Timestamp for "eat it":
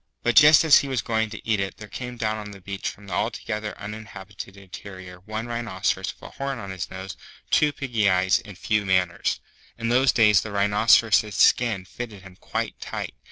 1.47-1.77